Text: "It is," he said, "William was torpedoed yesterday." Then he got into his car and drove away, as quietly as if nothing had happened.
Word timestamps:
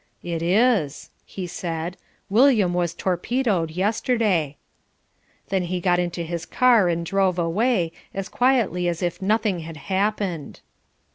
"It 0.23 0.41
is," 0.41 1.11
he 1.27 1.45
said, 1.45 1.95
"William 2.27 2.73
was 2.73 2.95
torpedoed 2.95 3.69
yesterday." 3.69 4.57
Then 5.49 5.65
he 5.65 5.79
got 5.79 5.99
into 5.99 6.23
his 6.23 6.43
car 6.43 6.89
and 6.89 7.05
drove 7.05 7.37
away, 7.37 7.91
as 8.11 8.27
quietly 8.27 8.87
as 8.87 9.03
if 9.03 9.21
nothing 9.21 9.59
had 9.59 9.77
happened. 9.77 10.61